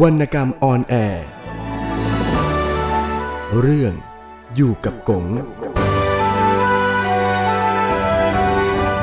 [0.00, 1.26] วรรณกรรมออนแอร์
[3.60, 3.94] เรื่อง
[4.54, 5.26] อยู่กับกง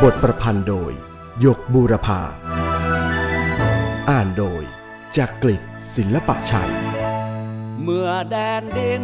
[0.01, 0.91] บทประพันธ์โดย
[1.45, 2.21] ยกบูรพา
[4.09, 4.63] อ่านโดย
[5.17, 5.61] จากกลิศ
[5.95, 6.71] ศิลปะชัย
[7.83, 9.03] เมื่อแดนดิน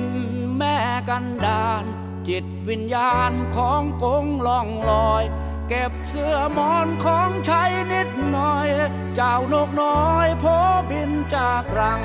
[0.58, 0.78] แม่
[1.10, 1.84] กันดาน
[2.28, 5.24] จิตวิญญาณของกงล่องลอย
[5.70, 8.70] เก็บเสื้อมอนของใช้นิด น่อย
[9.16, 10.46] เจ้านกน้อยโพ
[10.90, 12.02] บินจากรัง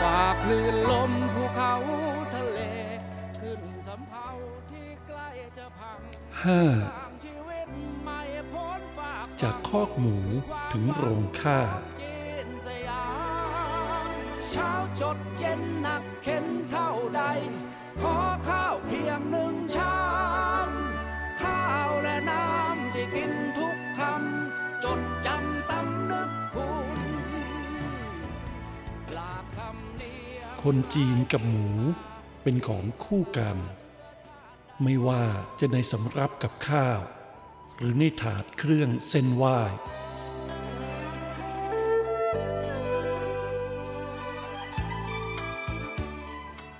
[0.00, 1.74] ฝากคลื่นลมภูเขา
[2.34, 2.58] ทะเล
[3.40, 4.28] ขึ้นสำเภา
[4.70, 5.98] ที่ใกล้จะพัง
[6.42, 7.68] ห้าสร้างชีวิต
[8.02, 8.20] ใหม่
[8.52, 10.16] พ้นฝากจากคอกหมู
[10.72, 11.60] ถึงโรงฆ่า
[12.00, 13.06] จีนสยา
[14.06, 14.10] ม
[14.50, 17.22] เช้าจดเย็นหนักเข็นเท่าใด
[18.00, 18.16] ขอ
[18.48, 19.98] ข้าวเพียงหนึ่งชา
[20.66, 20.67] ม
[30.62, 31.68] คนจีนกับหมู
[32.42, 33.58] เป็นของคู่กัน
[34.82, 35.24] ไม่ว่า
[35.60, 37.00] จะในสำรับกับข้าว
[37.76, 39.58] หรือในถาดเครื่องเส้นไหว้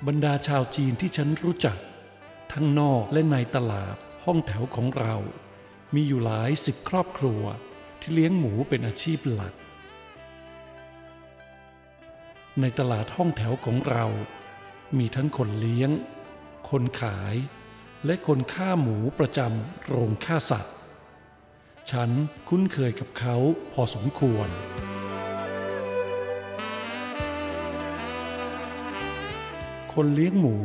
[0.07, 1.79] บรรดาชาวจีนที่ฉันรู้จัก
[2.53, 5.17] ทั้งนอกและในตลาดห้องแถวของเรา
[5.95, 7.43] มีอยู่หลายสิบครอบครัว
[8.01, 9.55] ที่เลี้ยงหมูเป็นอาชีพหลัก
[12.61, 14.05] ในตลาดห้องแถวของเรา
[14.99, 15.91] มีทั้งคนเลี้ยง
[16.71, 17.35] คนขาย
[18.05, 20.75] และคนฆ่าหมูประจำโรงฆ่าสัตว์
[21.91, 22.11] ฉัน
[22.49, 23.37] คุ้นเคยกับเขา
[23.73, 24.49] พอสมควร
[29.93, 30.59] คนเลี้ยงหมู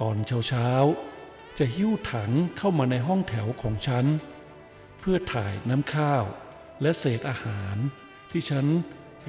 [0.00, 0.16] ตอน
[0.48, 4.06] เช้าๆ จะหิ้วถังเข้ามาในห้องแถวของฉัน
[4.98, 6.24] เพื่อถ่ายน้ำข้าว
[6.82, 7.76] และเศษอาหาร
[8.30, 8.66] ที่ฉัน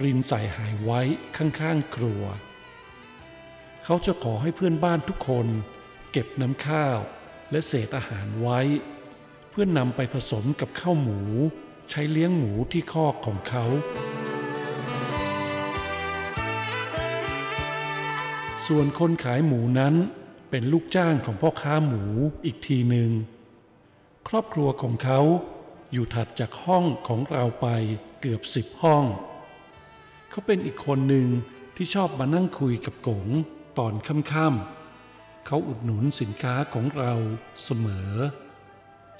[0.04, 1.02] รินใส่หายไว้
[1.38, 2.24] ข้างๆครัว
[3.84, 5.48] เขาจะขอให้เพื่อนบ้านทุกคน
[6.12, 6.98] เก็บน้ำข้าว
[7.52, 8.60] และเศษอาหารไว้
[9.50, 11.22] เพื่อนนำไปผสมกับข้าวหมู
[11.90, 13.66] ใช้เลี้ยงหมูที่คอกของเขา
[18.68, 19.96] ส่วนคนขายหมูนั้น
[20.50, 22.04] เป็นลูกจ้างของพ่อค้าหมู
[22.46, 23.12] อีกทีหนึ่ง
[24.28, 25.20] ครอบครัวของเขา
[25.92, 27.68] อยู่ถัดจากห้องของเราไป
[28.22, 29.04] เกือบสิบห้อง
[30.30, 31.28] เขาเป็นอีกคนหนึ่ง
[31.76, 33.28] ที่ชอบมานั่งคุยกับกง
[33.78, 37.14] ตอนค่ำๆเขาอุดหนุนสินค้าของเรา
[37.64, 38.12] เสมอ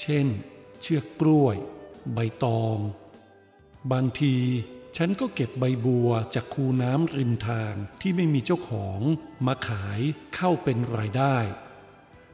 [0.02, 0.28] เช่น
[0.82, 1.56] เชือกกล้วย
[2.14, 2.78] ใบตอง
[3.92, 4.36] บางที
[4.98, 9.00] ฉันก็เก็บใบบัวจากคูน้ำริมทางที่ไม่มีเจ้าของ
[9.46, 10.00] มาขาย
[10.36, 11.38] เข้าเป็นรายได้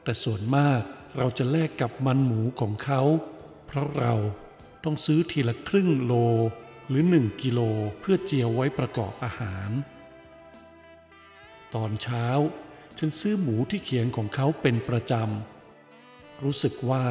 [0.02, 0.82] แต่ส่วนมาก
[1.16, 3.02] เราจะแลกกับมันหมูของเขา
[3.66, 4.14] เพราะเรา
[4.84, 6.12] ต้องซื้อทีละครึ่งโล
[6.88, 7.60] หรือหนึ่งกิโล
[8.00, 9.70] เพื่อเจียวไว้ประกอบอาหาร
[11.74, 12.26] ตอนเช้า
[12.98, 17.06] ฉันซื้อหมูที่เขียงของเขาเป็นประจำ รู้สึกว่า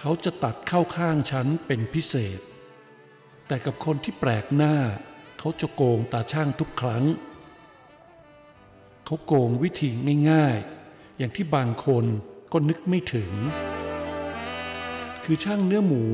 [0.00, 2.40] เขาจะตัดเข้าข้างฉันเป็นพิเศษ
[3.46, 4.74] แต่กับคนที่แปลกหน้า
[5.38, 7.04] เขาจะโกงตาช่างทุกครั้ง
[9.04, 9.88] เขาโกงวิธี
[10.30, 12.04] ง่ายๆ อย่างที่บางคน
[12.52, 13.32] ก็นึกไม่ถึง
[15.24, 16.04] คือช่างเนื้อหมู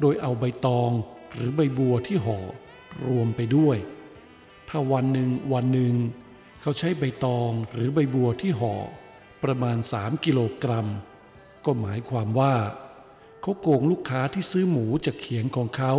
[0.00, 0.90] โดยเอาใบตอง
[1.34, 2.38] หรือใบบัวที่ห่อ
[3.08, 3.78] รวมไปด้วย
[4.68, 5.94] ถ้าวันหนึ่งวันหนึ่ง
[6.60, 8.74] เขาใช้ใบตองหรือใบบัวที่ห่อ
[9.42, 10.88] ประมาณ 3 กิโลกรัม
[11.64, 12.54] ก็หมายความว่า
[13.42, 15.92] เขาโกงลูกค้าที่ซื้อหมูจากเขียงของเขา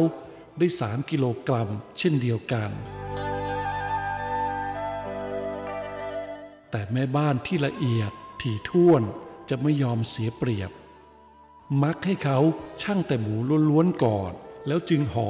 [0.59, 2.69] ได้ 3 กิโลกรัม เช่นเดียวกัน
[6.71, 8.11] แต่แม่บ้านที่ละเอียด
[8.41, 9.01] ถี่ถ้วน
[9.49, 10.71] จะไม่ยอมเสียเปรียบ
[11.83, 12.39] มักให้เขา
[12.81, 13.35] ช่างแต่หมู
[13.69, 14.33] ล้วนๆก่อน
[14.67, 15.29] แล้วจึงห่อ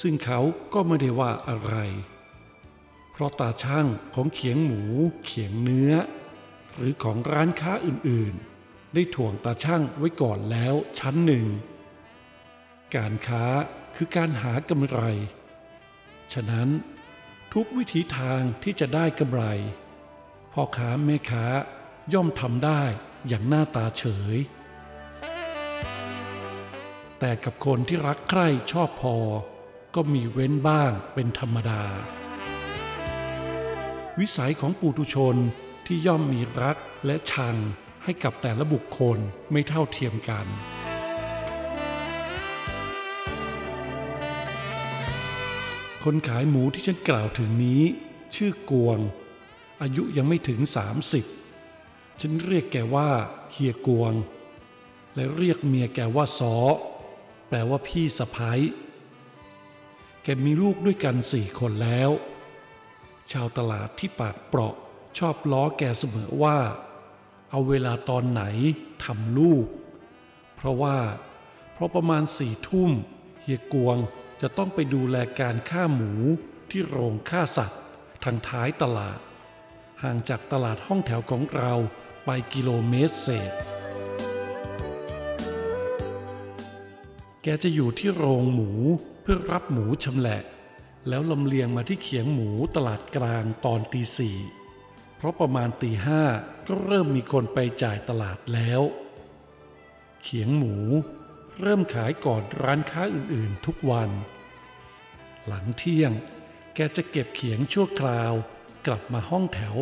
[0.00, 0.40] ซึ่งเขา
[0.74, 1.74] ก็ไม่ได้ว่าอะไร
[3.12, 4.82] เพราะตาช่างของเขียงหมู
[5.24, 5.92] เขียงเนื้อ
[6.76, 11.46] หรือของร้านค้าอื่นๆ ได้ถ่วงตาช่างไว้ก่อนแล้วชั้นหนึ่ง
[12.96, 13.44] การค้า
[13.96, 15.00] คือการหากำไร
[16.32, 16.68] ฉะนั้น
[17.54, 19.44] ทุกวิถีทางที่จะได้กำไร
[20.52, 21.46] พ่อค้าแม่ค้า
[22.12, 22.82] ย่อมทำได้
[23.28, 24.36] อย่างหน้าตาเฉย
[27.24, 29.16] แต่กับคนที่รักใคร่ชอบพอ
[29.94, 31.82] ก็มีเว้นบ้างเป็นธรรมดา
[34.18, 35.36] วิสัยของปุถุชน
[35.86, 36.76] ที่ย่อมมีรัก
[37.06, 37.56] และชัง
[38.04, 39.18] ให้กับแต่ละบุคคล
[39.52, 40.46] ไม่เท่าเทียมกัน
[46.04, 47.82] คนขายหมูที่ฉันกล่าวถึงนี้
[48.34, 48.98] ชื่อกวง
[49.82, 50.60] อายุยังไม่ถึง
[51.40, 53.08] 30 ฉันเรียกแกว่า
[53.52, 54.14] เฮียกวง
[55.14, 56.56] และเรียกเมียแกว่าซอ
[57.54, 58.60] แปลว่าพี่สะพ้าย
[60.22, 62.10] แกมีลูกด้วยกันสี่คนแล้ว
[63.32, 64.74] ชาวตลาดที่ปากเปราะ
[65.18, 66.58] ชอบล้อแกเสมอว่า
[67.50, 68.42] เอาเวลาตอนไหน
[69.04, 69.66] ทำลูก
[70.56, 70.98] เพราะว่า
[71.72, 72.90] เพราะประมาณสี่ทุ่ม
[73.42, 73.96] เฮียกวง
[74.40, 76.12] จะต้องไปดูแลการฆ่าหมู
[76.70, 77.80] ที่โรงฆ่าสัตว์
[78.24, 79.18] ทางท้ายตลาด
[80.02, 81.72] ห่างจากตลาดห้องแถวของเรา
[82.24, 83.52] ไปกิโลเมตรเศษ
[87.42, 88.70] แกจะอยู่ที่โรงหมู
[89.22, 90.40] เพื่อรับหมูชำแหละ
[91.08, 94.38] แล้วลำเลียงมาที่เขียงหมูตลาดกลางตอนตีสี่
[95.16, 96.22] เพราะประมาณตีห้า
[96.66, 98.82] ก็เริ่มมีคนไปจ่ายตลาดแล้ว
[100.22, 100.76] เขียงหมู
[101.60, 104.10] เริ่มขายก่อนร้านค้าอื่นๆทุกวัน
[105.46, 106.12] หลังเที่ยง
[106.74, 108.32] แกจะเก็บเขียงชั่วคราว
[108.86, 109.76] กลับมาห้องแถว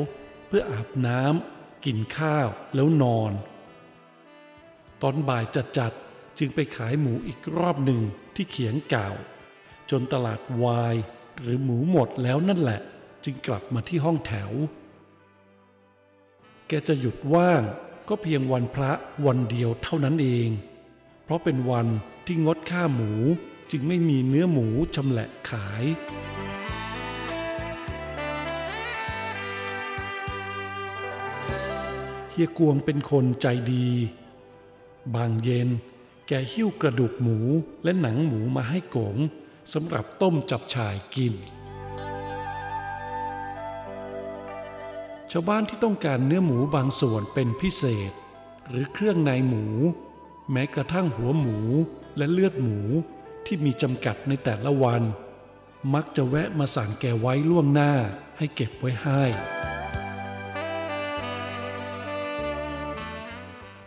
[0.47, 3.33] เพื่ออาบน้ำกินข้าวแล้วนอน
[5.03, 5.45] ตอนบ่าย
[5.79, 6.10] จัดๆ
[6.41, 8.01] จึงไปขายหมูอีกรอบหนึ่ง
[8.35, 9.11] ที่เขียงเก่า
[9.91, 10.95] จนตลาดวาย
[11.41, 12.81] หรือหมูหมดแล้วนั่นแหละ
[13.25, 14.53] จึงกลับมาที่ห้องแถว
[16.69, 17.63] แกจะหยุดว่าง
[18.09, 18.91] ก็เพียงวันพระ
[19.27, 20.49] วันเดียวเท่านั้นเอง
[21.25, 21.87] เพราะเป็นวัน
[22.27, 23.13] ที่งดฆ่าหมู
[23.71, 25.85] จึงไม่มีเนื้อหมูชำแหละขาย
[32.31, 33.89] เฮียกวงเป็นคนใจดี
[35.15, 35.69] บางเย็น
[36.33, 37.39] แกหิ้วกระดูกหมู
[37.85, 39.17] และหนังหมูมาให้กง
[39.73, 41.35] สำหรับต้มจับฉ่ายกิน
[45.31, 48.13] ชาวบ้านที่ต้องการเนื้อหมูบางส่วนเป็นพิเศษ
[48.69, 49.65] หรือเครื่องในหมู
[50.53, 51.59] แม้กระทั่งหัวหมู
[52.17, 52.81] และเลือดหมู
[53.47, 55.03] ที่มีจำกัดในแต่ละวัน
[55.95, 57.93] มักจะแวะมาสั่งแกไว้ล่วงหน้า
[58.39, 59.23] ให้เก็บไว้ให้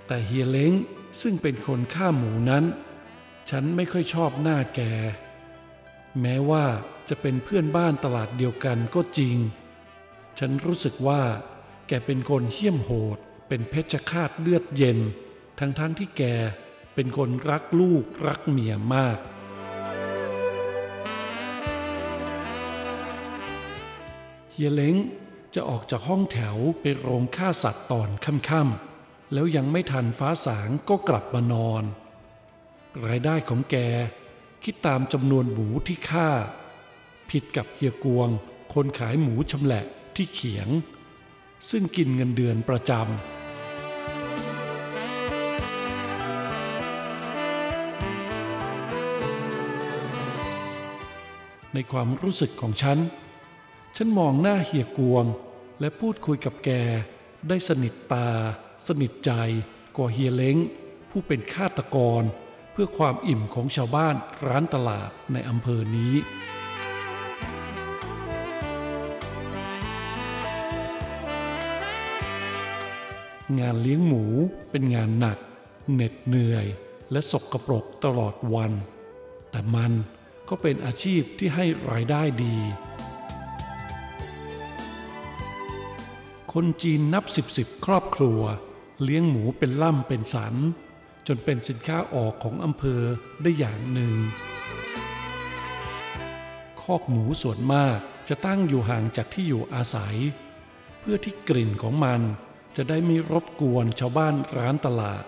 [0.08, 0.74] แต่เฮียเล้ง
[1.22, 2.64] ซึ่งเป็นคนฆ่าหมูนั้น
[3.50, 4.82] ฉันไม่ค่อยชอบหน้าแก
[6.22, 6.66] แม้ว่า
[7.10, 9.38] จะเป็นเพื่อนบ้านตลาดเดียวกันก็จริง
[10.40, 11.22] ฉันรู้สึกว่า
[11.88, 13.18] แกเป็นคนเหี้ยมโหด
[13.48, 15.00] เป็นเพชฌฆาตเลือดเย็น
[15.60, 16.24] ทั้งๆทที่แก
[16.96, 19.18] เป็นคนรักลูกรักเมียมาก
[24.52, 24.96] เฮียเล้ง
[25.56, 28.93] จะออกจากห้องแถวไปโรงฆ่าสัตว์ตอนค่ำๆ
[29.34, 31.84] แล้วยังไม่ทันฟ้าสางก็กลับมานอน
[33.06, 33.76] รายได้ของแก
[34.64, 36.30] คิดตามจำนวนหมูที่ฆ่า
[37.30, 38.30] ผิดกับเฮียกวง
[38.74, 39.84] คนขายหมูชำแหละ
[40.16, 40.70] ที่เขียง
[41.70, 43.04] ซึ่งกินเงินเดือนประจำ
[51.74, 52.98] ในความรู้สึกของฉัน
[53.96, 55.26] ฉันมองหน้าเฮียกวง
[55.80, 56.70] และพูดคุยกับแก
[57.48, 58.28] ได้สนิทตา
[58.88, 59.32] สนิทใจ
[59.98, 60.58] กว่าเฮียเล้ง
[61.10, 62.24] ผู้เป็นฆาตกร
[62.72, 64.16] เพื่อความอิ่มของชาวบ้าน
[64.48, 66.14] ร้านตลาดในอำเภอนี้
[73.60, 74.26] งานเลี้ยงหมู
[74.72, 75.38] เป็นงานหนัก
[75.94, 76.66] เหน็ดเหนื่อย
[77.12, 78.72] และสกปรกตลอดวัน
[79.52, 79.92] แต่มัน
[80.50, 82.58] ก็เป็นอาชีพที่ให้รายได้ดี
[86.54, 88.42] คนจีนนับสิบสิบครอบครัว
[89.02, 90.56] เลี้ยงหมูเป็นล่ำเป็นสัน
[91.28, 93.02] จนเป็นสินค้าออกของอำเภอ
[93.42, 94.16] ได้อย่างหนึ่ง
[96.82, 97.98] คอกหมูส่วนมาก
[98.30, 100.18] จะตั้งอยู่ห่างจากที่อยู่อาศัย
[101.00, 102.22] เพื่อที่กลิ่นของมัน
[102.76, 105.24] จะได้ไม่รบกวนชาวบ้านร้านตลาด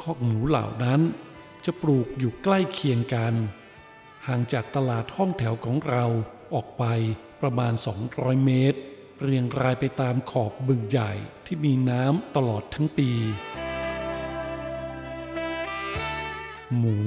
[0.00, 1.00] คอกหมูเหล่านั้น
[1.64, 3.34] จะปลูกอยู่ใกล้เคียงกัน
[4.26, 6.04] ห่างจากตลาดห้องแถวของเรา
[6.54, 6.84] ออกไป
[7.40, 7.72] ประมาณ
[8.08, 8.80] 200 เมตร
[9.22, 11.12] เรียงรายไปตามขอบบึงใหญ่
[11.46, 13.10] ที่มีน้ำตลอดทั้งปี
[16.76, 16.98] หมู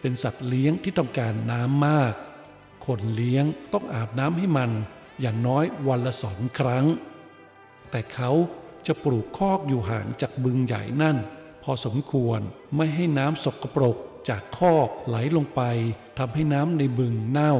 [0.00, 2.14] เป็นสัตว์เลี้ยงที่ต้องการน้ำมาก
[2.86, 4.70] คนเลี้ยงต้องอาบน้ำให้มัน
[5.20, 6.86] อย่างน้อยวันละสองครั้ง
[7.90, 8.30] แต่เขา
[8.86, 11.16] จะปลูกคอกอยู่ห่างจากบึงใหญ่นั่น
[11.62, 12.40] พอสมควร
[12.76, 13.96] ไม่ให้น้ำสกปรก
[14.28, 15.62] จากคอกไหลลงไป
[16.18, 17.54] ทำให้น้ำในบึงเน่า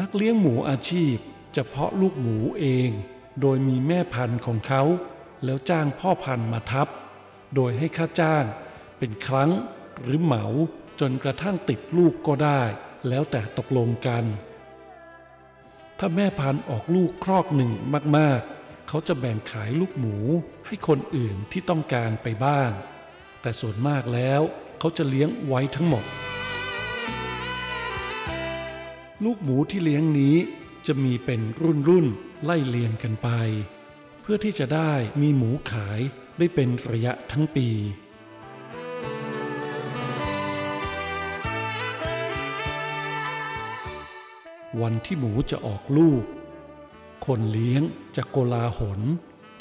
[0.00, 1.16] นักเลี้ยงหมูอาชีพ
[1.56, 2.90] จะเพาะลูกหมูเอง
[3.40, 4.82] โดยมีแม่พันธุ์ของเขา
[5.44, 6.88] แล้วจ้างพ่อพันธุ์มาทับ
[7.54, 8.44] โดยให้ค่าจ้าง
[8.98, 9.50] เป็นครั้ง
[10.02, 10.44] หรือเหมา
[11.00, 12.62] จนกระทั่งติดลูกก็ได้
[13.08, 14.24] แล้วแต่ตกลงกัน
[15.98, 17.72] ถ้าแม่พันธุ์ออกลูกครอกหนึ่ง
[18.16, 20.16] มากๆ เขาจะแบ่งขายลูกหมู
[20.66, 22.70] ให้คนอื่นที่ต้องการไปบ้าง
[23.42, 24.40] แต่ส่วนมากแล้ว
[24.78, 26.04] เขาจะเลี้ยงไว้ทั้งหมด
[29.24, 30.36] ลูกหมูที่เลี้ยงนี้
[30.86, 32.06] จะมีเป็นรุ่นรุ่น
[32.44, 33.28] ไล่เลียงกันไป
[34.20, 36.00] เพื่อที่จะได้มีหมูขาย
[36.38, 37.68] ได้เป็นระยะทั้งปี
[44.80, 46.24] วันที่หมูจะออกลูก
[47.26, 47.82] คนเลี้ยง
[48.16, 49.00] จะโกลาหล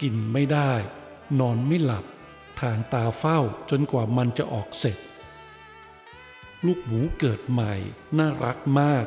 [0.01, 0.73] กินไม่ได้
[1.39, 2.05] นอนไม่หลับ
[2.59, 4.97] ทางตาเฝ้าจนกว่ามันจะออกเสร็จ
[6.65, 7.73] ลูกหมูเกิดใหม่
[8.17, 9.05] น่ารักมาก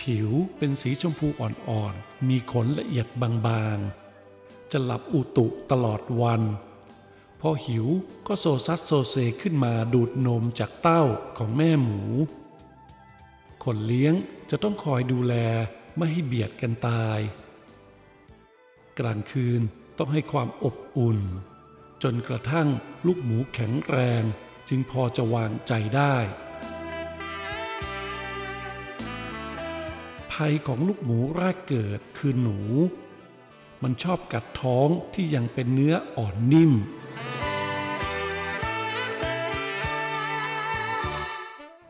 [0.00, 3.06] ผิวเป็นสีชมพูอ่อนๆ มีขนละเอียด
[3.46, 6.42] บางๆ จะหลับอุตุตลอดวัน
[7.40, 7.86] พอหิว
[8.26, 11.02] ก็โซซัดโซเซขึ้นมาดูดนมจากเต้า
[11.38, 12.02] ของแม่หมู
[13.64, 14.14] คนเลี้ยง
[14.50, 15.34] จะต้องคอยดูแล
[15.96, 17.20] ไม่ให้เบียดกันตาย
[18.98, 19.60] กลางคืน
[19.98, 21.18] ต้องให้ความอบอุ่น
[22.02, 22.68] จนกระทั่ง
[23.06, 24.22] ลูกหมูแข็งแรง
[24.68, 26.16] จึงพอจะวางใจได้
[30.34, 32.58] ภัยของลูกหมูแรกเกิดคือหนู
[33.82, 36.72] มันชอบกัดท้องที่ยังเป็นเนื้ออ่อนนิ่ม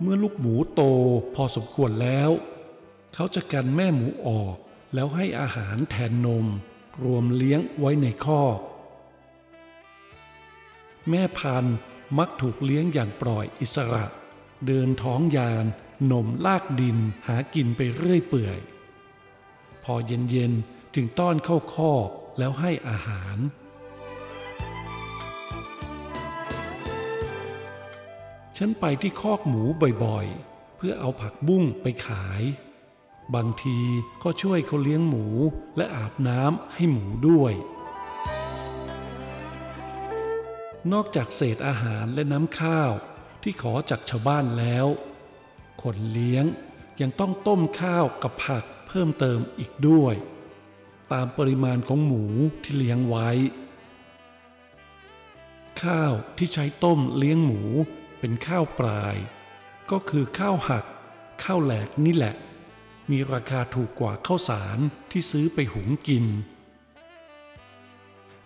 [0.00, 0.82] เมื่อลูกหมูโต
[1.34, 2.30] พอสมควรแล้ว
[3.14, 4.56] เขาจะกันแม่หมูออก
[4.94, 6.46] แล้วให้อาหารแทนนม
[7.04, 8.58] รวมเลี้ยงไว้ในคอก
[11.10, 11.76] แม่พันธุ์
[12.18, 14.04] มักถูกเลี้ยงอย่างปล่อยอิสระ
[14.66, 15.64] เดินท้องยาน
[16.10, 18.58] นมลากดินหากินไปเรื่อยเปื่อย
[19.84, 22.08] พอเย็นๆจึงต้อนเข้าคอก
[22.38, 23.36] แล้วให้อาหาร
[28.56, 29.62] ฉันไปที่คอกหมู
[30.04, 32.42] บ่อยๆ เพื่อเอาผักบุ้งไปขาย
[33.34, 33.78] บางที
[34.22, 35.26] ก็ช่วยเขาเลี้ยงหมู
[35.76, 37.54] และอาบน้ำให้หมูด้วย
[40.92, 42.92] นอกจากเศษอาหารและน้ำข้าว
[43.42, 44.86] ที่ขอจากชาวบ้านแล้ว
[45.82, 46.44] คนเลี้ยง
[47.00, 50.14] ยังต้องต้มข้าวกับผักเพิ่มเติมอีกด้วย
[51.12, 52.24] ตามปริมาณของหมู
[52.62, 53.28] ที่เลี้ยงไว้
[55.82, 57.62] ข้าวที่ใช้ต้มเลี้ยงหมู
[58.18, 59.16] เป็นข้าวปลาย
[59.90, 60.84] ก็คือข้าวหัก
[61.44, 62.34] ข้าวแหลกนี่แหละ
[63.10, 64.78] มีราคาถูกกว่าข้าวสาร
[65.10, 66.26] ที่ซื้อไปหุงกิน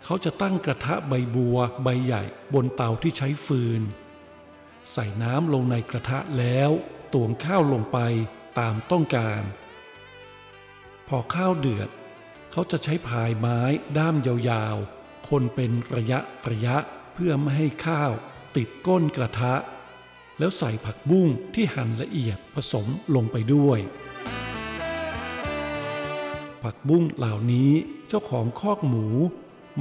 [0.04, 2.23] เขาจะตั้งกระทะใบบัวใบใหญ่
[2.54, 3.82] บนเตาที่ใช้ฟืน
[4.92, 6.70] ใส่น้ำลงในกระทะแล้ว
[7.12, 7.98] ตวงข้าวลงไป
[8.58, 9.42] ตามต้องการ
[11.08, 11.88] พอข้าวเดือด
[12.52, 13.60] เขาจะใช้พายไม้
[13.98, 16.18] ด้ามยาวๆ คนเป็นระยะ
[16.50, 16.76] ระยะ
[17.14, 18.12] เพื่อไม่ให้ข้าว
[18.56, 19.54] ติดก้นกระทะ
[20.38, 23.78] แล้วใส่ผักบุ้งที่หั่นละเอียดผสมลงไปด้วย
[26.62, 27.72] ผักบุ้งเหล่านี้
[28.08, 29.06] เจ้าของคอกหมู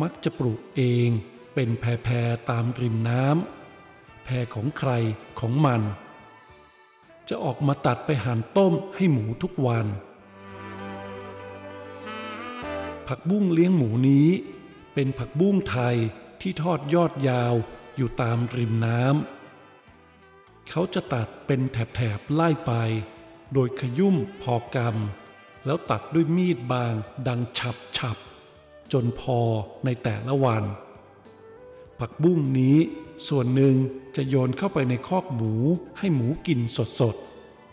[0.01, 1.09] มักจะปลูกเอง
[1.53, 4.91] เป็นแพรๆตามริมน้ำแพรของใคร
[5.39, 5.81] ของมัน
[7.29, 9.87] จะออกมาตัดไปหั่นต้มให้หมูทุกวัน
[13.07, 14.29] ผักบุ้งเลี้ยงหมูนี้
[14.93, 15.95] เป็นผักบุ้งไทย
[16.41, 17.53] ที่ทอดยอดยาว
[17.95, 22.71] อยู่ตามริมน้ำ เขาจะตัดเป็นแถบๆไล่ไป
[23.53, 26.93] โดยขยุ่มพอกำแล้วตัดด้วยมีดบาง
[27.27, 29.39] ดังฉับฉับๆจนพอ
[29.85, 30.63] ในแต่ละวัน
[31.99, 32.77] ผักบุ้งนี้
[33.27, 33.75] ส่วนหนึ่ง
[34.17, 35.53] จะโยนเข้าไปในคอกหมู
[35.97, 36.59] ให้หมูกิน
[36.99, 37.15] สด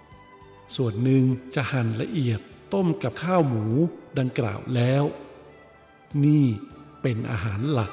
[0.08, 1.24] ๆส่วนหนึ่ง
[1.54, 2.40] จะหั่นละเอียด
[2.74, 3.64] ต้มกับข้าวหมู
[4.18, 5.04] ดังกล่าวแล้ว
[6.24, 6.46] นี่
[7.02, 7.92] เป็นอาหารหลัก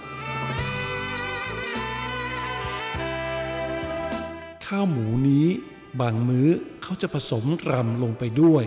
[4.65, 5.47] ข้าวหมูนี้
[6.01, 6.49] บางมื้อ
[6.83, 8.63] เขาจะผสมรำลงไปด้วย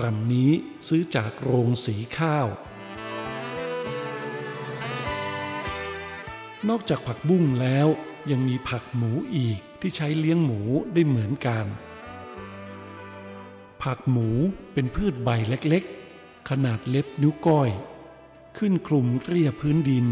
[0.00, 0.50] รำนี้
[0.88, 2.46] ซื้อจากโรงสีข้าว
[6.68, 7.88] นอกจากผักบุ้งแล้ว
[8.30, 10.60] ยังมีผักหมูอีกที่ใช้เลี้ยงหมู
[10.92, 11.66] ได้เหมือนกัน
[13.82, 14.28] ผักหมู
[14.72, 17.70] เป็นพืชใบเล็กๆ ขนาดเล็บนิ้วก้อย
[18.58, 20.06] ขึ้นคลุมเรียพื้นดิน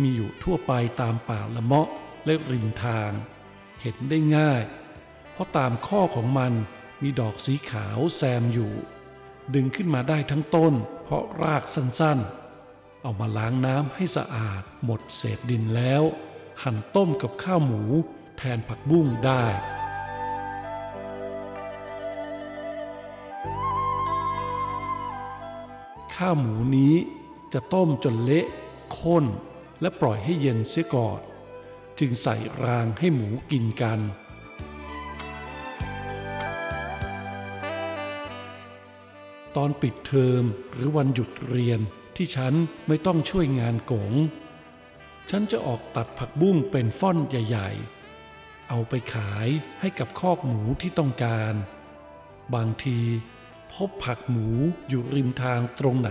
[0.00, 1.88] มีอยู่ทั่วไปตามป่าละเมาะ
[2.24, 3.10] และริมทาง
[3.80, 4.62] เห็นได้ง่าย
[5.32, 6.52] เพราะตามข้อของมัน
[7.02, 8.72] มีดอกสีขาวแซมอยู่
[9.54, 16.02] ดึงขึ้นมาได้ทั้งต้น เพราะรากสั้นๆ เอามาล้างน้ำให้สะอาดหมดเศษดินแล้ว
[16.62, 17.82] หั่นต้มกับข้าวหมู
[18.36, 19.44] แทนผักบุ้งได้
[26.16, 26.94] ข้าวหมูนี้
[27.52, 28.46] จะต้มจนเละ
[28.98, 29.24] ข้น
[29.80, 31.20] และปล่อยให้เย็นเสียก่อน
[31.98, 34.00] จึงใส่รางให้หมูกินกัน
[39.56, 41.80] ตอนปิดเทอมหรือวันหยุดเรียน
[42.16, 42.52] ที่ฉัน
[42.86, 44.12] ไม่ต้องช่วยงานกง
[45.30, 47.70] ฉันจะออกตัดผักบุ้งเป็นฟ่อนใหญ่
[48.20, 49.48] ๆ เอาไปขาย
[49.80, 51.54] ให้กับคอกหมูที่ต้องการ
[52.54, 53.00] บางที
[53.72, 54.48] พบผักหมู
[54.88, 56.10] อยู่ริมทางตรงไหน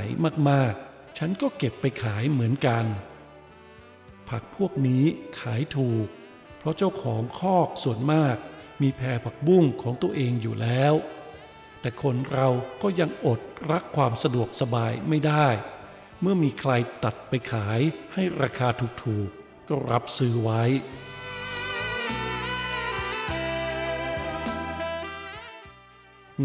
[0.50, 2.86] มากๆ ฉันก็เก็บไปขายเหมือนกัน
[4.30, 5.04] ผักพวกนี้
[5.40, 6.08] ขายถูก
[6.58, 8.36] เพราะเจ้าของคอกส่วนมาก
[8.82, 10.94] มีแพรผักบุ้งของตัวเองอยู่แล้ว
[11.82, 12.48] แต่คนเรา
[12.82, 13.40] ก็ยังอด
[13.72, 15.48] รักความสะดวกสบายไม่ได้
[16.22, 16.72] เมื่อมีใคร
[17.04, 17.80] ตัดไปขาย
[18.14, 18.68] ให้ราคา
[19.04, 20.64] ถูกๆ ก็รับซื้อไว้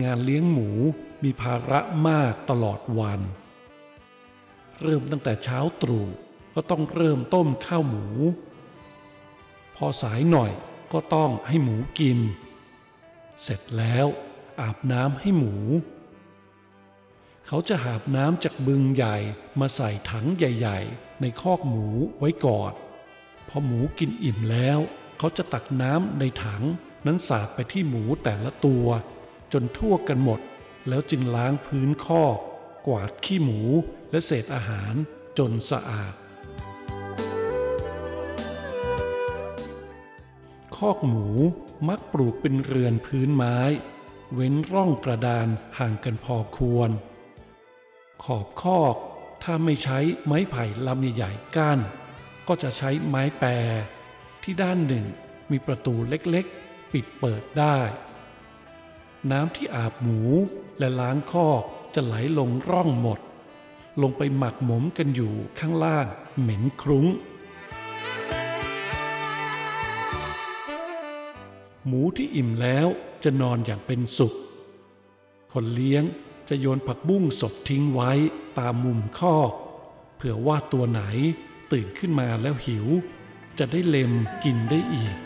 [0.03, 0.71] งานเลี้ยงหมู
[1.25, 3.21] มีภาระมากตลอดวัน
[4.83, 6.07] เริ่มตั้งแต่เช้าตรู่
[6.55, 8.07] ก็ต้องเริ่มต้มข้าวหมู
[9.77, 10.53] พอสายหน่อย
[10.93, 12.19] ก็ต้องให้หมูกิน
[13.43, 14.07] เสร็จแล้ว
[14.61, 15.55] อาบน้ำให้หมู
[17.53, 19.17] เขาจะหาบน้ำจากบึงใหญ่
[19.61, 21.89] มาใส่ถังใหญ่ ๆ ในคอกหมู
[22.19, 22.73] ไว้ก่อน
[23.49, 24.79] พอหมูกินอิ่มแล้ว
[25.19, 26.63] เขาจะตักน้ำในถัง
[27.07, 28.87] นั้นสาดไปที่หมูแต่ละตัว
[29.53, 30.41] จนทั่วกันหมด
[30.89, 32.37] แล้วจึงล้างพื้นคอก
[32.87, 33.61] กวาดขี้หมู
[34.11, 34.95] และเศษอาหาร
[35.39, 36.15] จนสะอาด
[40.77, 41.29] คอกหมู
[41.89, 43.59] มักปลูกเป็นเรือนพื้นไม้
[44.35, 46.93] เว้นร่องกระดานห่างกันพอควร
[48.25, 48.97] ขอบคอก
[49.43, 51.79] ถ้าไม่ใช้ไม้ไผ่ลำใหญ่ๆก้าน
[52.49, 53.49] ก็จะใช้ไม้แปร
[54.43, 55.05] ที่ด้านหนึ่ง
[55.51, 57.79] มีประตูเล็กๆ ปิดเปิดได้
[59.31, 60.21] น้ำที่อาบหมู
[60.79, 61.63] และล้างคอก
[61.95, 63.21] จะไหลลงร่องหมด
[64.03, 66.07] ลงไปหมักหมมกันอยู่ข้างล่าง
[66.41, 67.07] เหม็นครุ้ง
[71.87, 72.87] หมูที่อิ่มแล้ว
[73.25, 74.33] จะนอนอย่างเป็นสุข
[75.53, 76.05] คนเลี้ยง
[76.51, 78.11] จะโยนผักบุ้งสดทิ้งไว้
[78.59, 79.53] ตามมุมคอก
[80.17, 81.03] เผื่อว่าตัวไหน
[81.73, 82.87] ตื่นขึ้นมาแล้วหิว
[83.59, 84.13] จะได้เล็ม
[84.45, 85.17] กินได้อีก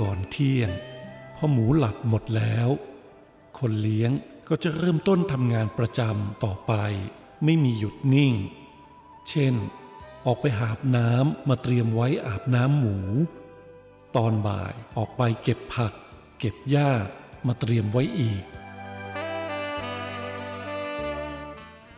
[0.00, 0.70] ก่อนเที่ยง
[1.36, 2.68] พ่อหมูหลับหมดแล้ว
[3.58, 4.12] คนเลี้ยง
[4.48, 6.72] ก็จะเริ่มต้นทำงานประจำต่อไป
[7.44, 8.34] ไม่มีหยุดนิ่ง
[9.28, 9.54] เช่น
[10.26, 12.98] ออกไปหาบน้ำมาเตรียมไว้อาบน้ำหมู
[14.16, 15.92] ตอนบ่ายออกไปเก็บผัก
[16.38, 16.90] เก็บหญ้า
[17.46, 18.44] มาเตรียมไว้อีก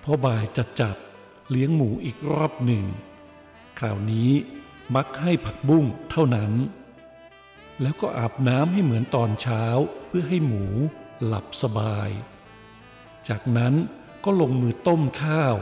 [0.03, 2.85] พอบ่ายจัดจัดๆเลี้ยงหมูอีกรอบหนึ่ง
[3.79, 4.31] คราวนี้
[4.95, 6.53] มักให้ผักบุ้งเท่านั้น
[7.83, 9.65] แล้วก็อาบน้ำให้เหมือนตอนเช้า
[10.07, 10.65] เพื่อให้หมู
[11.25, 12.11] หลับสบาย
[13.29, 13.75] จากนั้น
[14.25, 15.55] ก็ลงมือต้มข้าว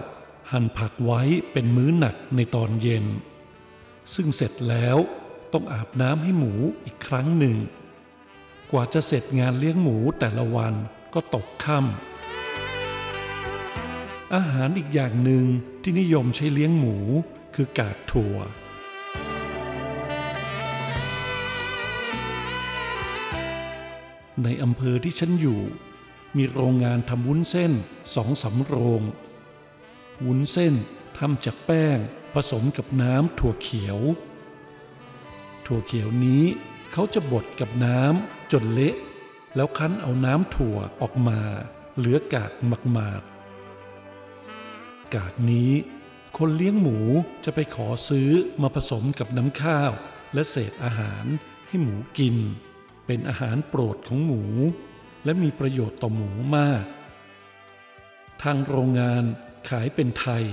[0.50, 1.22] หั่นผักไว้
[1.52, 3.04] เป็นมื้อหนักในตอนเย็น
[4.14, 4.96] ซึ่งเสร็จแล้ว
[5.52, 6.52] ต้องอาบน้ำให้หมู
[6.84, 7.56] อีกครั้งหนึ่ง
[8.70, 10.74] กว่าจะเสร็จงานเลี้ยงหมูแต่ละวัน
[11.14, 15.44] ก็ตกค่ำอาหารอีกอย่างหนึ่ง
[15.82, 16.96] ที่นิยมใช้เลี้ยงหมู
[17.54, 18.36] คือกากถั่ว
[24.42, 25.60] ในอำเภอที่ฉันอยู่
[26.36, 27.72] มีโรงงานทำวุ้นเส้น
[28.14, 29.02] สองสำโรง
[30.24, 30.74] วุ้นเส้น
[31.18, 31.98] ทำจากแป้ง
[32.34, 33.98] ผสมกับน้ำถั่วเขียว
[35.66, 36.44] ถั่วเขียวนี้
[36.92, 38.94] เขาจะบดกับน้ำจนเละ
[39.56, 41.40] แล้วคั้นเอาน้ำถั่วออกมา
[41.96, 42.52] เหลือกาก
[42.92, 45.72] หมากๆ กากนี้
[46.38, 46.98] คนเลี้ยงหมู
[47.44, 48.30] จะไปขอซื้อ
[48.62, 49.92] มาผสมกับน้ำข้าว
[50.34, 51.24] และเศษอาหาร
[51.66, 52.36] ให้หมูกิน
[53.06, 54.42] เป็นอาหารโปรดของหมู
[55.24, 56.84] และมีประโยชน์ต่อหมูมาก
[58.42, 59.22] ทางโรงงาน
[59.68, 60.44] ขายเป็นไทย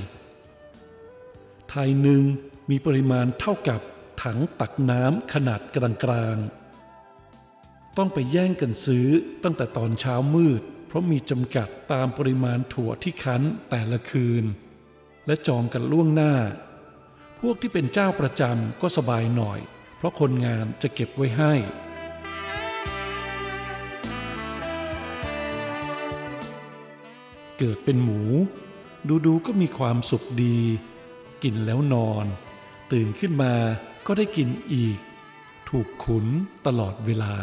[1.70, 2.24] ไทยหนึ่ง
[2.70, 3.82] มีปริมาณเท่ากับ
[4.24, 5.78] ถังตักน้ำขนาดก
[6.12, 9.08] ลางๆ ต้องไปแย่งกันซื้อ
[9.44, 14.44] ตั้งแต่ตอนเช้ามืด เพราะมีจำกัดตามปริมาณถั่วที่คั้นแต่ละคืน
[15.26, 16.34] และจองกันล่วงหน้า
[17.40, 19.60] พวกที่เป็นเจ้าประจำก็สบายหน่อย
[19.98, 21.54] เพราะคนงานจะเก็บไว้ให้
[27.60, 28.22] เกิดเป็นหมู
[29.26, 30.58] ดูๆก็มีความสุขดี
[31.44, 32.26] กินแล้วนอน
[32.92, 33.54] ตื่นขึ้นมา
[34.08, 35.00] ก็ได้กินอีก
[35.70, 36.26] ถูกขุน
[36.66, 37.36] ตลอดเวลา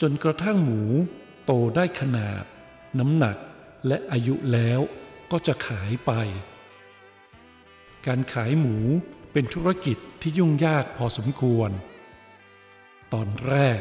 [0.00, 0.82] จนกระทั่งหมู
[1.44, 2.44] โตได้ขนาด
[2.98, 3.36] น้ำหนัก
[3.86, 4.80] และอายุแล้ว
[5.30, 6.12] ก็จะขายไป
[8.06, 8.76] การขายหมู
[9.32, 11.70] เป็นธุรกิจที่ยุ่งยากพอสมควร
[13.12, 13.80] ตอนแรก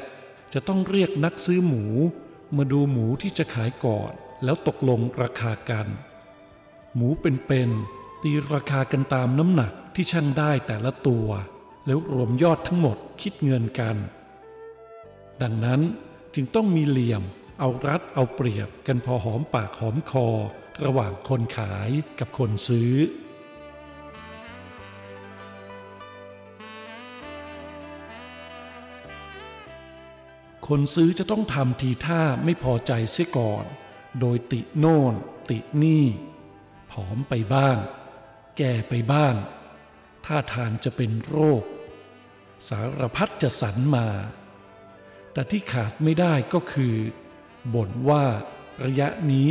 [0.58, 1.84] จะต้องเรียกนักซื้อหมู
[2.58, 4.12] มาดูหมูที่จะขายก่อน
[4.44, 5.88] แล้วตกลงราคากัน
[6.96, 11.28] หมูเป็นๆตีราคากันตามน้ำหนักที่ช่างได้แต่ละตัว
[11.86, 13.98] แล้วรวมยอดทั้งหมดคิดเงินกัน
[15.42, 15.82] ดังนั้น
[16.34, 17.24] จึงต้องมีเหลี่ยม
[17.60, 20.28] เอารัดเอาเปรียบกันพอหอมปากหอมคอ
[20.86, 21.90] ระหว่างคนขาย
[22.20, 22.94] กับคนซื้อ
[30.68, 33.66] คนซื้อจะต้องทำทีท่าไม่พอใจเสียก่อน
[34.20, 35.14] โดยติโน่น
[35.50, 36.06] ตินี่
[36.92, 37.78] ผอมไปบ้าง
[38.58, 39.36] แก่ไปบ้าง
[40.26, 41.64] ท่าทางจะเป็นโรค
[42.70, 44.08] สารพัดจะสรรมา
[45.34, 46.96] แต่ที่ขาดไม่ได้ก็คือ
[47.74, 48.26] บ่นว่า
[48.86, 49.50] ระยะนี้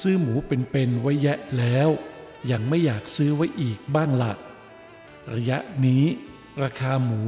[0.00, 1.88] ซื้อหมูเป็นๆไว้แยะแล้ว
[2.50, 4.32] ยังไม่อยากซื้อไว้อีกบ้างละ
[5.34, 6.04] ระยะนี้
[6.62, 7.22] ราคาหมู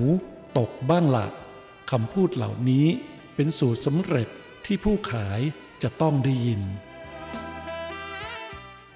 [0.59, 1.27] ตกบ้างละ
[1.91, 2.87] คำพูดเหล่านี้
[3.35, 4.29] เป็นสูตรสำเร็จ
[4.67, 5.41] ที่ผู้ขาย
[5.83, 6.63] จะต้องได้ยิน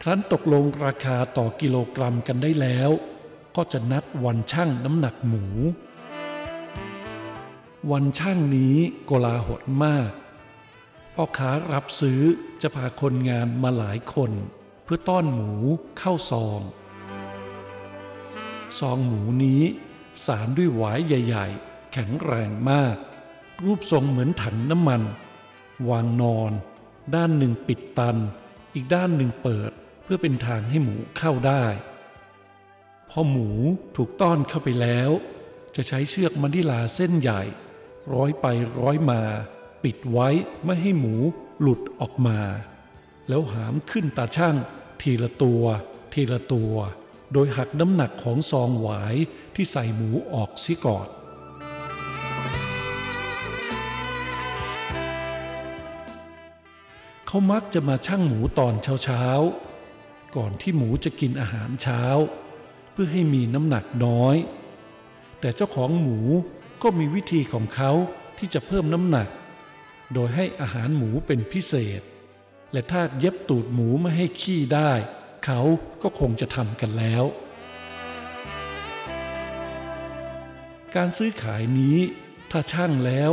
[0.02, 2.90] ครั้นตกลงราคาต่อกิโลกรัมกันได้แล้ว
[3.56, 5.44] ก็จะนัดวันช่างน้ำหนักหมู
[7.90, 10.10] วันช่างนี้โกลาหลมาก
[11.14, 12.20] พ่อค้ารับซื้อ
[12.62, 14.32] จะพาคนงานมาหลายคน
[14.84, 15.52] เพื่อต้อนหมู
[15.98, 16.60] เข้าซอง
[18.78, 19.62] ซองหมูนี้
[20.26, 22.96] สารด้วยหวายใหญ่ ๆ แข็งแรงมาก
[23.64, 25.02] รูปทรงเหมือนถังน้ำมัน
[25.88, 26.52] วางนอน
[27.14, 28.16] ด้านหนึ่งปิดตัน
[28.74, 29.70] อีกด้านหนึ่งเปิด
[30.02, 31.64] เพื่อเป็นทางให้หมูเข้าได้
[33.10, 33.50] พอหมู
[33.96, 35.10] ถูกต้อนเข้าไปแล้ว
[35.76, 37.42] จะใช้เชือกมันดิลาเส้นใหญ่
[38.14, 38.46] ร้อยไป
[38.80, 39.20] ร้อยมา
[39.84, 40.28] ปิดไว้
[40.64, 41.14] ไม่ให้หมู
[41.60, 42.40] หลุดออกมา
[43.28, 44.56] แล้วหามขึ้นตาช่าง
[45.00, 45.64] ทีละตัว
[46.12, 46.74] ทีละตัว
[47.32, 49.16] โดยหักน้ำหนักของซองหวาย
[49.54, 51.08] ที่ใส่หมูออกเสียก่อน
[57.36, 62.02] เขามักจะมาชั่งหมูตอนเช้าๆ ก่อนที่หมูจะกินอาหารเช้า
[62.92, 64.36] เพื่อให้มีน้ำหนักน้อย
[65.40, 66.18] แต่เจ้าของหมู
[66.82, 67.92] ก็มีวิธีของเขา
[68.38, 69.28] ที่จะเพิ่มน้ำหนัก
[70.12, 72.00] โดยให้อาหารหมูเป็นพิเศษ
[72.72, 74.92] และถ้าเย็บตูดหมูไม่ให้ขี้ได้
[75.44, 75.60] เขา
[76.02, 77.24] ก็คงจะทำกันแล้ว
[80.94, 81.98] การซื้อขายนี้
[82.50, 83.30] ถ้าช่างแล้ว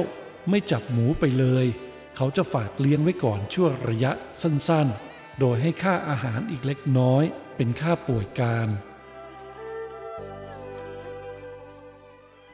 [0.49, 1.67] ไม่จับหมูไปเลย
[2.15, 7.23] เขาจะฝากเลี้ยงไว้ก่อนชั่วระยะสั้นๆ โดยให้ค่าอาหารอีกเล็กน้อย
[7.55, 8.67] เป็นค่าป่วยการ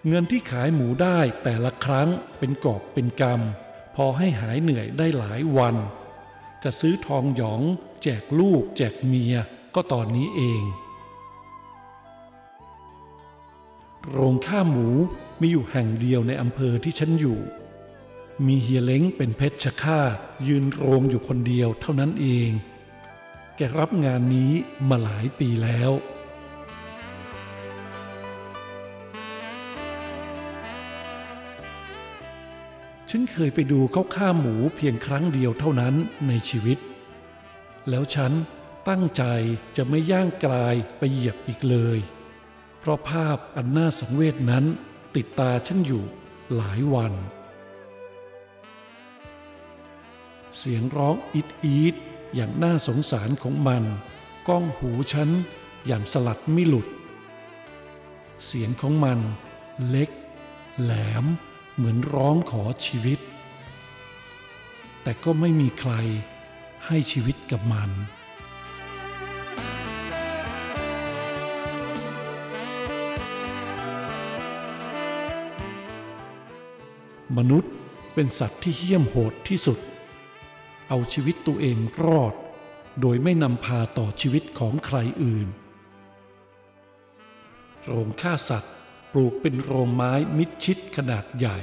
[0.08, 5.76] เงินที่ขายหมูได้แต่ละครั้งเป็นกอบเป็นกำพอให้หายเหนื่อยได้หลายวัน
[6.63, 7.62] จะซื้อทองหยอง
[8.04, 9.36] แจกลูก แจกเมีย
[9.76, 10.63] ก็ตอนนี้เอง
[14.10, 14.88] โรงฆ่าหมู
[15.41, 17.39] มีอยู่แห่งเดียวในอำเภอที่ฉันอยู่
[18.47, 20.15] มีเฮียเล้งเป็นเพชฌฆาต
[20.47, 22.49] ยืนโรงอยู่คนเดียวเท่านั้นเอง
[23.56, 24.52] แกรับงานนี้
[24.89, 25.91] มาหลายปีแล้ว
[33.10, 35.95] ฉันเคยไปดูเขาฆ่าหมูเพียงครั้งเดียวเท่านั้น
[36.28, 36.78] ในชีวิต
[37.89, 38.32] แล้วฉัน
[38.89, 39.23] ตั้งใจ
[39.78, 41.99] จะไม่ย่างกลายไปเหยียบอีกเลย
[42.80, 44.65] เพราะภาพอันน่าสังเวชนั้น
[45.15, 46.04] ติดตาฉันอยู่
[46.56, 47.13] หลายวัน
[50.57, 51.95] เสียงร้องอิดอีด
[52.35, 53.83] อย่างน่าสงสารของมัน
[54.47, 55.29] ก้องหูฉัน
[55.85, 56.88] อย่างสลัดไม่หลุด
[58.45, 59.19] เสียงของมัน
[59.88, 60.09] เล็ก
[60.81, 61.25] แหลม
[61.75, 63.19] เหมือนร้องขอชีวิต
[65.03, 65.93] แต่ก็ไม่มีใคร
[66.85, 67.89] ให้ชีวิตกับมัน
[77.38, 77.71] มนุษย์
[78.13, 79.79] เป็นสัตว์ที่เหี้ยมโหดที่สุด
[80.89, 82.34] เอาชีวิตตัวเองรอด
[83.02, 85.47] โดยไม่นำพาต่อชีวิตของใครอื่น
[87.86, 88.73] โรงฆ่าสัตว์
[89.13, 91.60] ปลูกเป็นโรงไม้มิดชิดขนาดใหญ่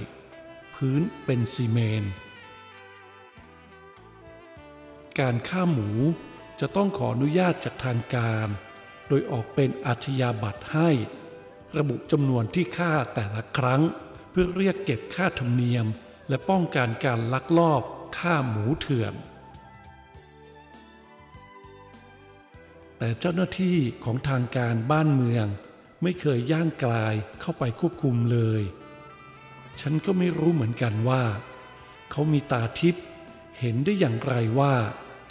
[0.75, 2.05] พื้นเป็นซีเมน
[5.21, 5.91] การฆ่าหมู
[6.61, 8.49] จะต้องขออนุญาตจากทางการ
[9.09, 10.91] โดยออกเป็นอาชญาบัตรให้
[11.77, 13.83] ระบุจำนวนที่ฆ่าแต่ละครั้ง
[14.31, 15.87] เพื่อเรียกเก็บค่าธรรมเนียม
[16.29, 17.83] และป้องกันการลักลอบ
[18.19, 19.15] ฆ่าหมูเถื่อน
[22.99, 25.47] แต่เจ้าหน้าที่ของทางการบ้านเมือง
[26.03, 28.63] ไม่เคยย่างกลายเข้าไปควบคุมเลย
[29.81, 31.25] ฉันก็ไม่รู้เหมือนกันว่า
[32.11, 33.05] เขามีตาทิพย์
[33.59, 34.75] เห็นได้อย่างไรว่า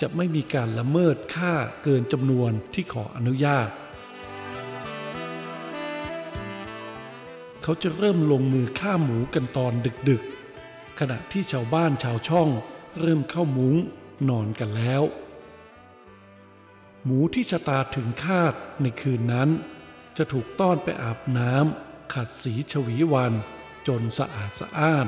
[0.01, 3.69] จะไม่มีการละเมิดค่าเกินจำนวนที่ขออนุญาต
[7.63, 9.73] เขาจะเริ่มลงมือฆ่าหมูกันตอน
[10.09, 10.34] ดึกๆ
[10.99, 12.49] ขณะที่ชาวบ้านชาวช่อง
[12.99, 13.75] เริ่มเข้ามุ้ง
[14.29, 15.01] นอนกันแล้ว
[17.03, 19.49] หมูที่ชะตาถึงคาดในคืนนั้น
[20.17, 23.33] จะถูกต้อนไปอาบน้ำขัดสีชวีวัน
[23.87, 25.07] จนสะอาดสะอ้าน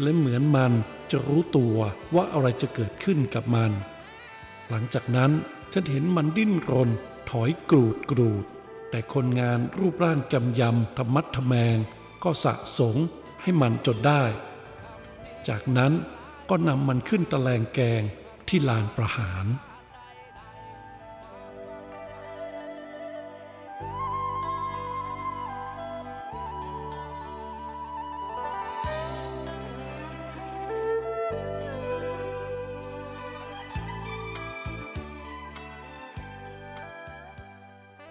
[0.00, 0.72] และเหมือนมัน
[1.10, 1.76] จะรู้ตัว
[2.14, 3.72] ว่าอะไรจะเกิดขึ้นกับมัน
[4.68, 5.30] หลังจากนั้น
[5.72, 6.90] ฉันเห็นมันดิ้นรน
[7.30, 8.44] ถอยกรูดกรูด
[8.90, 11.76] แต่คนงานรูปร่างกำยำธรรมัดทแมง
[12.24, 12.96] ก็สะสง
[13.42, 14.22] ให้มันจนได้
[15.48, 15.92] จากนั้น
[16.48, 18.02] ก็นำมันขึ้นตะแลงแกง
[18.48, 19.46] ที่ลานประหาร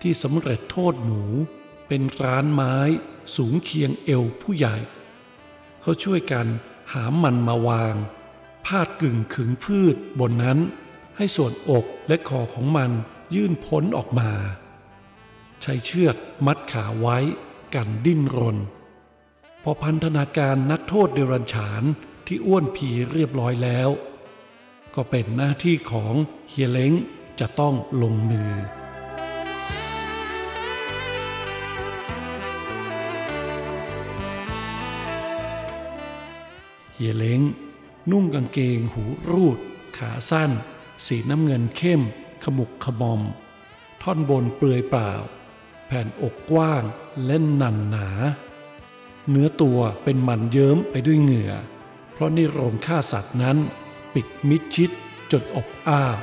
[0.02, 1.24] ที่สำเร็จโทษหมู
[1.88, 2.76] เป็นร้านไม้
[3.36, 4.76] สูงเคียงเอวผู้ใหญ่
[5.82, 6.48] เขาช่วยกัน
[6.92, 7.96] หามมันมาวาง
[8.66, 10.60] พาดกึ่งขึงพืชบนนั้น
[11.18, 12.92] ให้ส่วนอกและคอของมัน
[13.36, 14.32] ยื่นพ้นออกมา
[15.62, 17.18] ใช้เชือกมัดขาไว้
[17.76, 18.58] กันดิ้นรน
[19.64, 21.84] พอพันธนาการนักโทษเดรัญฉาน
[22.28, 23.90] ที่อ้วนผีเรียบร้อยแล้ว
[24.96, 26.14] ก็เป็นหน้าที่ของ
[26.50, 26.94] เฮียเล้ง
[27.40, 28.52] จะต้องลงมือ
[37.02, 37.42] เฮียเล้ง
[38.12, 39.58] นุ่งกางเกง หูรูด
[39.98, 40.52] ขาสั้น
[41.06, 42.02] สีน้ำเงินเข้ม
[42.44, 43.22] ขมุกขมอม
[44.02, 45.12] ท่อนบนเปลือยเปล่า
[45.88, 46.84] แผ่นอกกว้าง
[47.26, 48.10] และหนันหนา
[49.30, 51.54] เนื้อตัวเป็นมันเยิ้มไปด้วยเหงื่อ
[52.12, 53.58] เพราะนี่โรงฆ่าสัตว์นั้น
[54.14, 54.92] ปิดมิดชิด
[55.32, 56.18] จนอบอ้าว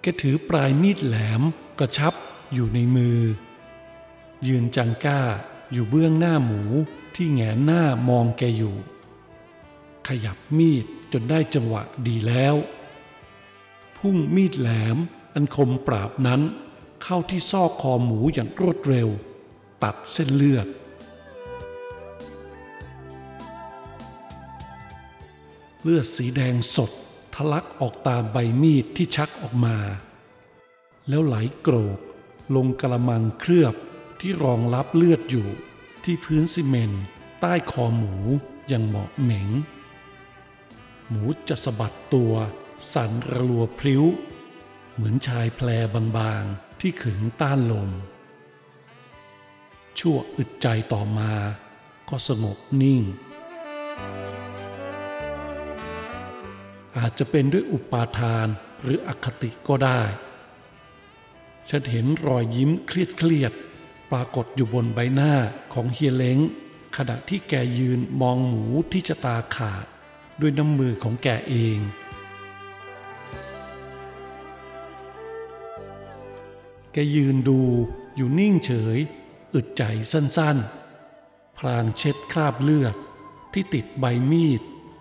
[0.00, 1.42] แกถือปลายมีดแหลม
[1.78, 2.14] กระชับ
[2.52, 3.20] อยู่ในมือ
[4.46, 5.20] ยืนจังก้า
[5.72, 6.62] อยู่เบื้องหน้าหมู
[7.14, 8.76] ที่แงนหน้ามองแกอยู่
[10.06, 12.54] ขยับมีดจนได้จังหวะดีแล้ว
[13.96, 14.96] พุ่งมีดแหลม
[15.34, 16.40] อันคมปราบนั้น
[17.02, 19.08] เข้าที่ซอกคอหมูอย่างรวดเร็ว
[19.82, 20.66] ตัดเส้นเลือด
[25.82, 26.90] เลือดสีแดงสด
[27.34, 29.76] ทะลักออกตามใบมีดที่ชักออกมา
[31.08, 31.98] แล้วไหลโกรก
[32.54, 33.74] ลงกระมังเคลือบ
[34.24, 35.48] ที่รองรับเลือดอยู่
[36.04, 37.04] ที่พื้นซีเมนต์
[37.40, 38.14] ใต้คอหมู
[38.68, 39.48] อย่างเหมาะเหม็ง
[41.08, 42.34] หมูจะสะบัดตัว
[42.92, 44.04] สั่นระลัวพริ้ว
[44.94, 47.90] เหมือนชายแพรบางๆที่ขึงต้านลม
[49.98, 51.32] ชั่วอึดใจต่อมา
[52.08, 53.02] ก็สงบนิ่ง
[56.96, 58.46] อาจจะเป็นด้วยอุปาทาน
[58.82, 60.02] หรืออคติก็ได้
[61.68, 63.54] ฉันเห็นรอยยิ้มเครียดเครียด
[64.12, 65.32] ปรากฏอยู่บนใบหน้า
[65.72, 66.38] ของเฮียเล้ง
[66.96, 69.86] ขณะที่แกยืนมองหมูที่จะตาขาด
[70.40, 71.78] ด้วยน้ำมือของแกเอง
[76.92, 77.60] แกยืนดู
[78.16, 78.98] อยู่นิ่งเฉย
[79.54, 82.94] อึดใจสั้นๆ พลางเช็ดคราบเลือด
[83.52, 84.60] ที่ติดใบมีด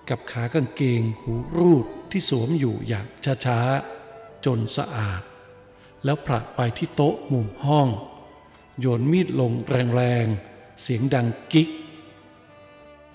[0.10, 3.06] กับขากางเกงหูรูดที่สวมอยู่อย่าง
[3.46, 5.22] ช้าๆ จนสะอาด
[6.04, 7.90] แล้วผลักไปที่โต๊ะมุมห้อง
[8.82, 9.52] โยนมีดลง
[9.96, 11.70] แรงๆ เสียงดังกิ๊ก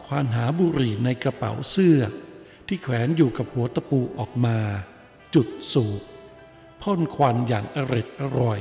[0.04, 2.00] ควานหาบุหรี่ในกระเป๋าเสื้อ
[2.66, 4.58] ที่แขวนอยู่กับหัวตะปูออกมา
[5.34, 6.02] จุดสูบ
[6.82, 8.60] พ่นควันอย่างอร็ดอร่อย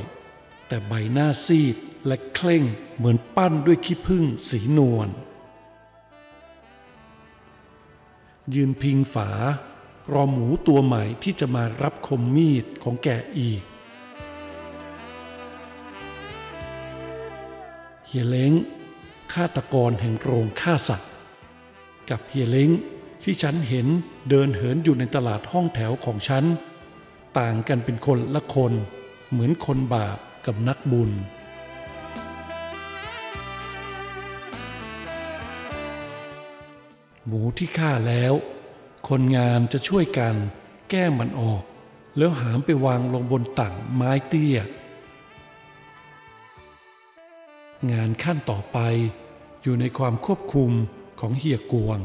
[0.68, 1.76] แต่ใบหน้าซีด
[2.08, 2.64] และเคร่ง
[2.98, 5.10] เหมือนปั้นด้วยขี้ผึ้งสีนวล
[8.54, 9.30] ยืนพิงฝา
[10.14, 13.64] รอหมูตัวใหม่ที่จะมารับคมมีดของแกอีก
[18.18, 18.54] ฮียเล้ง
[19.34, 21.12] ฆาตกรแห่งโรงฆ่าสัตว์
[22.10, 22.70] กับเฮียเล้ง
[23.24, 23.88] ที่ฉันเห็น
[24.30, 26.44] เดินเหินอยู่ในตลาดห้องแถวของฉัน
[27.40, 28.74] ต่างกันเป็นคนละคน
[29.32, 31.12] เหมือนคนบาปกับนักบุญ
[37.26, 38.34] หมูที่ฆ่าแล้ว
[39.10, 40.36] คนงานจะช่วยกัน
[40.90, 41.64] แก้มันออก
[42.18, 44.60] แล้วหามไปวางลงบนตั่งไม้เตี้ย
[47.94, 48.78] งานขั้นต่อไป
[49.62, 50.72] อยู่ในความควบคุม
[51.20, 52.00] ของเฮียกวง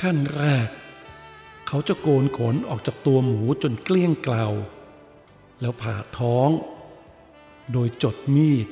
[0.00, 0.68] ขั้นแรก
[1.68, 4.46] เขาจะโกนขนออกจากตัวหมูจนเกลี้ยงเกลา
[5.60, 6.48] แล้วผ่าท้อง
[7.72, 8.66] โดยจดมีด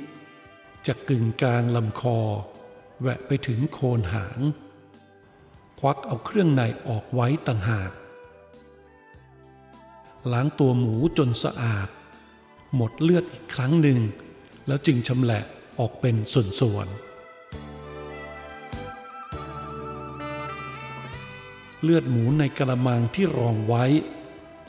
[0.87, 2.19] จากกึ่งกลางลำคอ
[3.01, 4.41] แหวะไปถึงโคนหาง
[5.81, 7.93] ควักเอาเครื่องในออกไว้ต่างหาก
[10.33, 11.89] ล้างตัวหมูจนสะอาด
[12.75, 13.99] หมดเลือดอีกครั้งหนึ่ง
[14.67, 15.41] แล้วจึงชำแหละ
[15.79, 16.17] ออกเป็น
[16.61, 17.07] ส่วนๆ
[21.83, 23.85] เลือดหมูในกระมังที่รองไว้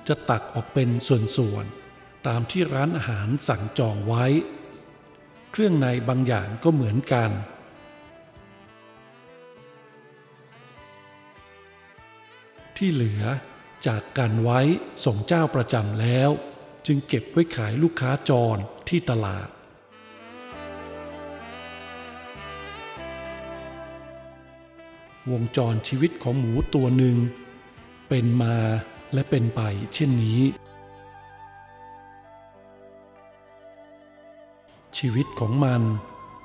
[0.08, 4.26] จะตักออกเป็นส่วนๆ ตามที่ร้านอาหารสั่งจองไว้
[5.52, 7.32] เครื่องในบางอย่างก็เหมือนกัน
[12.78, 13.24] ที่เหลือ
[13.88, 14.60] จากกันไว้
[15.06, 16.30] ส่งเจ้าประจำแล้ว
[16.88, 19.48] จึงเก็บไว้ขายลูกค้าจรที่ตลาด
[25.32, 27.18] วงจรชีวิตของหมูตัวหนึ่ง
[28.10, 28.58] เป็นมา
[29.14, 29.62] และเป็นไป
[29.94, 30.42] เช่นนี้
[34.98, 35.82] ชีวิตของมัน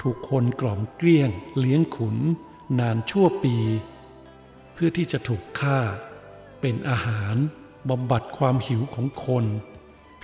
[0.02, 2.16] ถูกคนกล่อมเกลี้ยงเลี้ยงขุน
[2.78, 3.57] นานชั่วปี
[4.72, 5.78] เพื่อที่จะถูกฆ่า
[6.61, 7.35] เป็นอาหาร
[7.90, 9.44] บำบัดความหิวของคน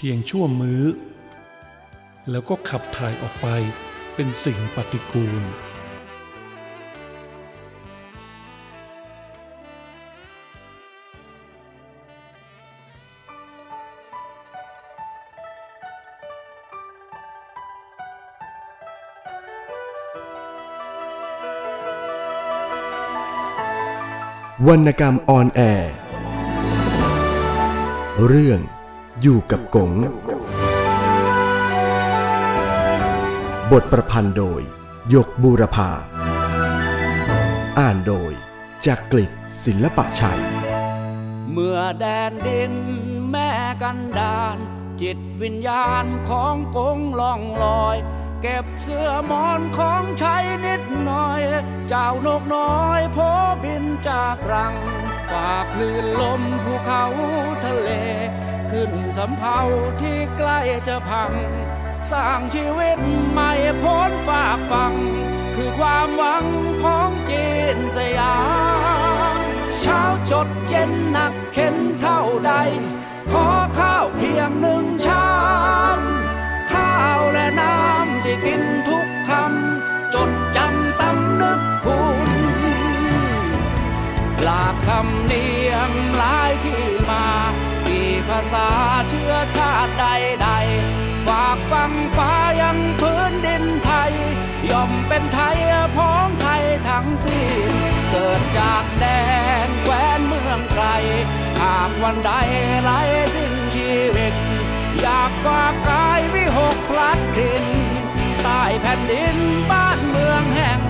[0.01, 0.83] เพียงชั่วมื้อ
[2.31, 3.47] แล้วก็ขับถ่ายออกไป
[4.15, 5.43] เป็นสิ่งปฏิกูล
[24.67, 25.95] วรรณกรรมออนแอร์
[28.27, 28.61] เรื่อง
[29.23, 29.93] อยู่กับกง
[33.71, 34.63] บทประพันธ์โดย
[35.15, 35.91] ยกบูรพา
[37.79, 38.33] อ่านโดย
[38.87, 39.31] จากกลิศ
[39.65, 40.43] ศิลปะชัย
[41.53, 42.73] เมื่อแดนดิน
[43.31, 43.51] แม่
[43.83, 44.57] กันดาน
[45.03, 47.97] จิตวิญญาณของกงล่องลอย
[48.43, 51.43] เก็บเสื้อมอนของใช้นิดหน่อย
[51.89, 53.19] เจ้านกน้อยโพ
[53.63, 54.75] บินจากรัง
[55.31, 57.05] ฝากคลื่นลมภูเขา
[57.65, 57.91] ทะเล
[58.73, 59.61] ขึ้นสำเภา
[60.01, 61.33] ที่ใกล้จะพัง
[62.11, 62.99] สร้างชีวิต
[63.31, 63.53] ใหม่
[63.83, 64.95] พ้นฝากฟัง
[65.55, 66.45] คือความหวัง
[66.83, 68.39] ของจีนสยา
[69.41, 69.43] ม
[69.81, 72.53] เช้าจดเย็นหนักเข็นเท่าใด
[73.31, 73.47] ขอ
[73.79, 75.29] ข้าวเพียงหนึ่งชา
[75.99, 76.01] ม
[76.73, 82.31] ข้าวและน้ำที่กินทุกคำจดจำสำนึกคุณ
[84.43, 86.98] หลากคำเนียมหลายที่
[88.29, 88.69] ภาษา
[89.09, 94.13] เชื้อชาติใดๆฝากฟังฟ้ายังพื้นดินไทย
[94.71, 95.59] ย่อมเป็นไทย
[95.97, 97.73] พ้องไทยทั้งสิ้น
[98.11, 99.05] เกิดจากแด
[99.67, 100.87] นแคว้นเมืองไกล
[101.63, 102.33] หากวันใด
[102.83, 103.01] ไร้
[103.35, 104.35] สิ้นชีวิต
[105.01, 107.65] อยากฝากกายวิหกพลัดถิ่น
[108.43, 109.37] ใต้แผ่นดิน
[109.71, 110.81] บ้านเมืองแห่ง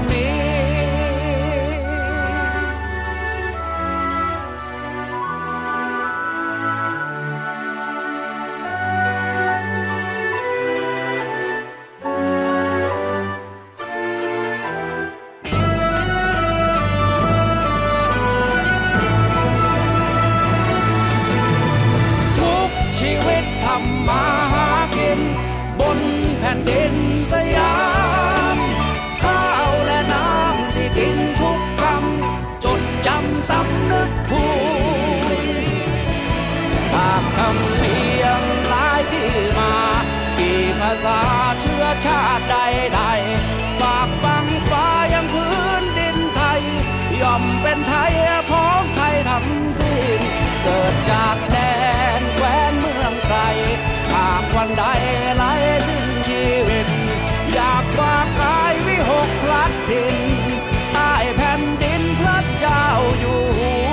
[42.06, 46.62] ชาติใดๆฝากฟังฟ้ายังพื้นดินไทย
[47.20, 48.14] ย่อมเป็นไทย
[48.50, 49.48] พ้องไทยทั้ง
[49.80, 50.20] สิ้น
[50.62, 51.56] เกิดจากแด
[52.20, 53.38] นแคว้นเมืองไกล
[54.14, 54.84] หากวันใด
[55.36, 55.52] ไร้
[55.86, 56.86] สิ้นชีวิต
[57.54, 60.16] อยากฝากกายวิหกพลัดถิ่น
[60.92, 62.84] ใต้แผ่นดินพระเจ้า
[63.18, 63.86] อยู่หัว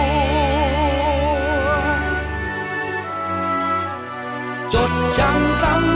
[4.74, 5.95] จดจำสำ